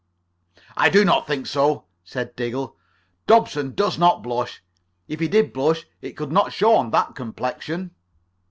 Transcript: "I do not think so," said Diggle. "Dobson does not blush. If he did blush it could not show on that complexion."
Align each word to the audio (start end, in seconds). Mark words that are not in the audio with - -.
"I 0.75 0.89
do 0.89 1.05
not 1.05 1.27
think 1.27 1.45
so," 1.45 1.85
said 2.03 2.35
Diggle. 2.35 2.75
"Dobson 3.27 3.75
does 3.75 3.99
not 3.99 4.23
blush. 4.23 4.63
If 5.07 5.19
he 5.19 5.27
did 5.27 5.53
blush 5.53 5.85
it 6.01 6.13
could 6.13 6.31
not 6.31 6.51
show 6.51 6.73
on 6.75 6.89
that 6.89 7.13
complexion." 7.13 7.91